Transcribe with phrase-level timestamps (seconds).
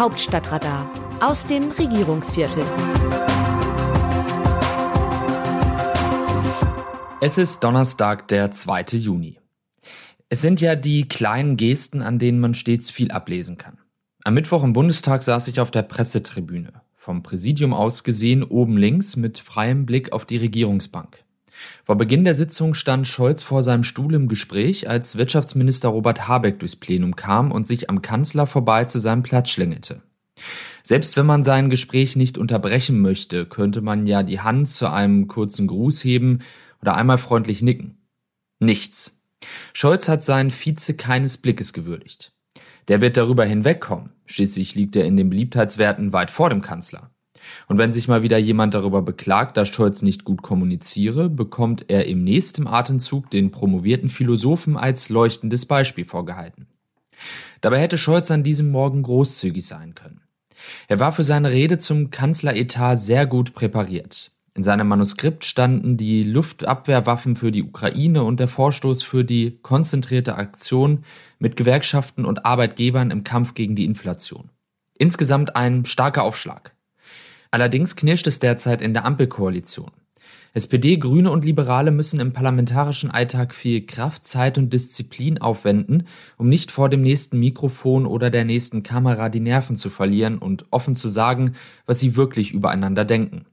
[0.00, 2.64] Hauptstadtradar aus dem Regierungsviertel.
[7.20, 8.96] Es ist Donnerstag, der 2.
[8.96, 9.38] Juni.
[10.30, 13.76] Es sind ja die kleinen Gesten, an denen man stets viel ablesen kann.
[14.24, 19.16] Am Mittwoch im Bundestag saß ich auf der Pressetribüne, vom Präsidium aus gesehen oben links
[19.16, 21.26] mit freiem Blick auf die Regierungsbank.
[21.84, 26.58] Vor Beginn der Sitzung stand Scholz vor seinem Stuhl im Gespräch, als Wirtschaftsminister Robert Habeck
[26.58, 30.02] durchs Plenum kam und sich am Kanzler vorbei zu seinem Platz schlängelte.
[30.82, 35.28] Selbst wenn man sein Gespräch nicht unterbrechen möchte, könnte man ja die Hand zu einem
[35.28, 36.40] kurzen Gruß heben
[36.80, 37.98] oder einmal freundlich nicken.
[38.58, 39.22] Nichts.
[39.72, 42.32] Scholz hat seinen Vize keines Blickes gewürdigt.
[42.88, 44.10] Der wird darüber hinwegkommen.
[44.26, 47.10] Schließlich liegt er in den Beliebtheitswerten weit vor dem Kanzler.
[47.68, 52.06] Und wenn sich mal wieder jemand darüber beklagt, dass Scholz nicht gut kommuniziere, bekommt er
[52.06, 56.66] im nächsten Atemzug den promovierten Philosophen als leuchtendes Beispiel vorgehalten.
[57.60, 60.22] Dabei hätte Scholz an diesem Morgen großzügig sein können.
[60.88, 64.32] Er war für seine Rede zum Kanzleretat sehr gut präpariert.
[64.54, 70.34] In seinem Manuskript standen die Luftabwehrwaffen für die Ukraine und der Vorstoß für die konzentrierte
[70.34, 71.04] Aktion
[71.38, 74.50] mit Gewerkschaften und Arbeitgebern im Kampf gegen die Inflation.
[74.98, 76.74] Insgesamt ein starker Aufschlag.
[77.50, 79.90] Allerdings knirscht es derzeit in der Ampelkoalition.
[80.52, 86.48] SPD, Grüne und Liberale müssen im parlamentarischen Alltag viel Kraft, Zeit und Disziplin aufwenden, um
[86.48, 90.96] nicht vor dem nächsten Mikrofon oder der nächsten Kamera die Nerven zu verlieren und offen
[90.96, 91.54] zu sagen,
[91.86, 93.46] was sie wirklich übereinander denken.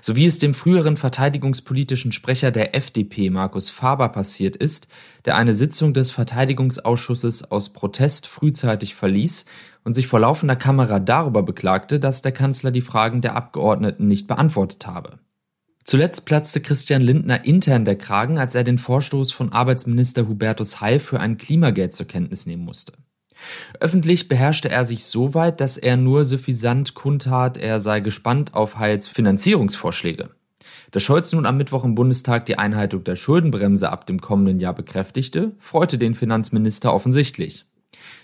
[0.00, 4.88] So wie es dem früheren verteidigungspolitischen Sprecher der FDP Markus Faber passiert ist,
[5.24, 9.44] der eine Sitzung des Verteidigungsausschusses aus Protest frühzeitig verließ
[9.84, 14.28] und sich vor laufender Kamera darüber beklagte, dass der Kanzler die Fragen der Abgeordneten nicht
[14.28, 15.18] beantwortet habe.
[15.84, 20.98] Zuletzt platzte Christian Lindner intern der Kragen, als er den Vorstoß von Arbeitsminister Hubertus Heil
[20.98, 22.94] für ein Klimageld zur Kenntnis nehmen musste.
[23.80, 28.78] Öffentlich beherrschte er sich so weit, dass er nur suffisant kundtat, er sei gespannt auf
[28.78, 30.30] Heils Finanzierungsvorschläge.
[30.90, 34.74] Dass Scholz nun am Mittwoch im Bundestag die Einhaltung der Schuldenbremse ab dem kommenden Jahr
[34.74, 37.66] bekräftigte, freute den Finanzminister offensichtlich.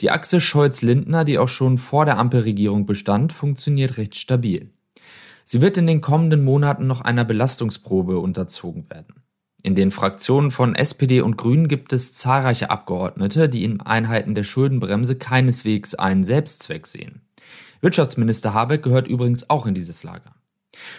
[0.00, 4.70] Die Achse Scholz-Lindner, die auch schon vor der Ampelregierung bestand, funktioniert recht stabil.
[5.44, 9.14] Sie wird in den kommenden Monaten noch einer Belastungsprobe unterzogen werden.
[9.64, 14.44] In den Fraktionen von SPD und Grünen gibt es zahlreiche Abgeordnete, die im Einhalten der
[14.44, 17.22] Schuldenbremse keineswegs einen Selbstzweck sehen.
[17.80, 20.34] Wirtschaftsminister Habeck gehört übrigens auch in dieses Lager.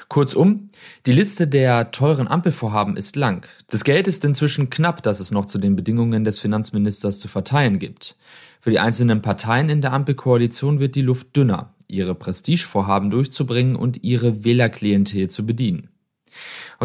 [0.07, 0.71] Kurzum,
[1.05, 3.45] die Liste der teuren Ampelvorhaben ist lang.
[3.69, 7.77] Das Geld ist inzwischen knapp, das es noch zu den Bedingungen des Finanzministers zu verteilen
[7.77, 8.15] gibt.
[8.61, 14.03] Für die einzelnen Parteien in der Ampelkoalition wird die Luft dünner, ihre Prestigevorhaben durchzubringen und
[14.03, 15.89] ihre Wählerklientel zu bedienen.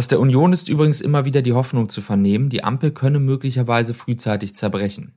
[0.00, 3.92] Aus der Union ist übrigens immer wieder die Hoffnung zu vernehmen, die Ampel könne möglicherweise
[3.92, 5.12] frühzeitig zerbrechen.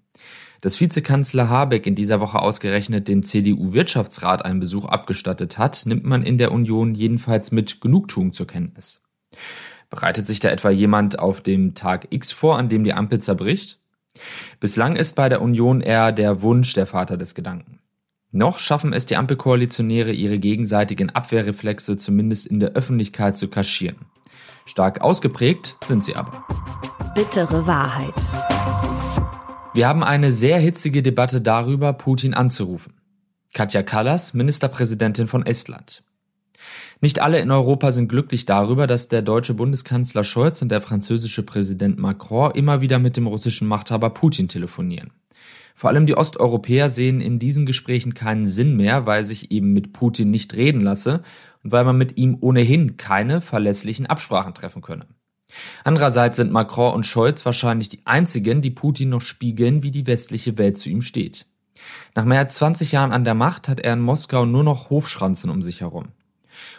[0.59, 6.21] Dass Vizekanzler Habeck in dieser Woche ausgerechnet dem CDU-Wirtschaftsrat einen Besuch abgestattet hat, nimmt man
[6.21, 9.01] in der Union jedenfalls mit Genugtuung zur Kenntnis.
[9.89, 13.79] Bereitet sich da etwa jemand auf dem Tag X vor, an dem die Ampel zerbricht?
[14.59, 17.79] Bislang ist bei der Union eher der Wunsch der Vater des Gedanken.
[18.33, 24.07] Noch schaffen es die Ampelkoalitionäre, ihre gegenseitigen Abwehrreflexe zumindest in der Öffentlichkeit zu kaschieren.
[24.65, 26.45] Stark ausgeprägt sind sie aber.
[27.15, 28.13] Bittere Wahrheit.
[29.73, 32.93] Wir haben eine sehr hitzige Debatte darüber, Putin anzurufen.
[33.53, 36.03] Katja Kallas, Ministerpräsidentin von Estland.
[37.01, 41.43] Nicht alle in Europa sind glücklich darüber, dass der deutsche Bundeskanzler Scholz und der französische
[41.43, 45.11] Präsident Macron immer wieder mit dem russischen Machthaber Putin telefonieren.
[45.75, 49.93] Vor allem die Osteuropäer sehen in diesen Gesprächen keinen Sinn mehr, weil sich eben mit
[49.93, 51.23] Putin nicht reden lasse
[51.63, 55.07] und weil man mit ihm ohnehin keine verlässlichen Absprachen treffen könne.
[55.83, 60.57] Andererseits sind Macron und Scholz wahrscheinlich die einzigen, die Putin noch spiegeln, wie die westliche
[60.57, 61.45] Welt zu ihm steht.
[62.15, 65.49] Nach mehr als 20 Jahren an der Macht hat er in Moskau nur noch Hofschranzen
[65.49, 66.09] um sich herum.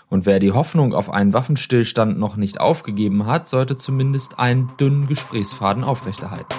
[0.08, 5.06] Und wer die Hoffnung auf einen Waffenstillstand noch nicht aufgegeben hat, sollte zumindest einen dünnen
[5.06, 6.54] Gesprächsfaden aufrechterhalten.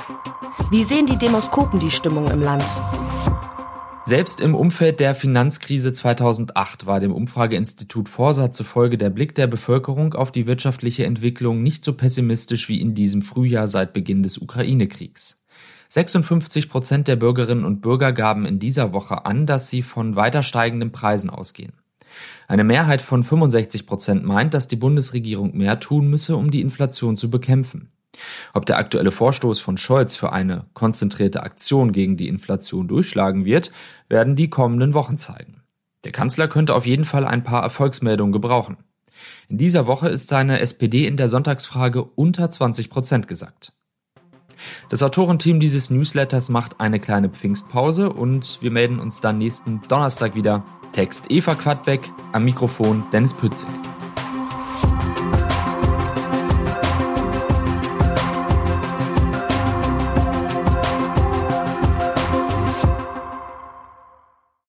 [0.71, 2.63] Wie sehen die Demoskopen die Stimmung im Land?
[4.03, 10.13] Selbst im Umfeld der Finanzkrise 2008 war dem Umfrageinstitut Forsa zufolge der Blick der Bevölkerung
[10.13, 15.43] auf die wirtschaftliche Entwicklung nicht so pessimistisch wie in diesem Frühjahr seit Beginn des Ukraine-Kriegs.
[15.89, 20.43] 56 Prozent der Bürgerinnen und Bürger gaben in dieser Woche an, dass sie von weiter
[20.43, 21.73] steigenden Preisen ausgehen.
[22.47, 27.17] Eine Mehrheit von 65 Prozent meint, dass die Bundesregierung mehr tun müsse, um die Inflation
[27.17, 27.91] zu bekämpfen.
[28.53, 33.71] Ob der aktuelle Vorstoß von Scholz für eine konzentrierte Aktion gegen die Inflation durchschlagen wird,
[34.09, 35.61] werden die kommenden Wochen zeigen.
[36.03, 38.77] Der Kanzler könnte auf jeden Fall ein paar Erfolgsmeldungen gebrauchen.
[39.47, 43.73] In dieser Woche ist seine SPD in der Sonntagsfrage unter 20 Prozent gesackt.
[44.89, 50.35] Das Autorenteam dieses Newsletters macht eine kleine Pfingstpause und wir melden uns dann nächsten Donnerstag
[50.35, 50.63] wieder.
[50.91, 53.67] Text Eva Quadbeck, am Mikrofon Dennis Pützig.